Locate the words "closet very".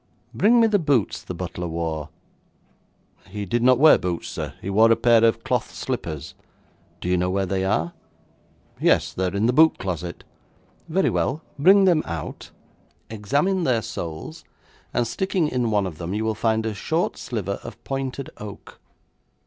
9.77-11.11